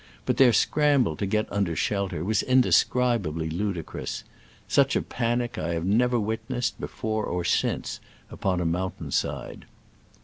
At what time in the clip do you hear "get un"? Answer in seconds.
1.27-1.65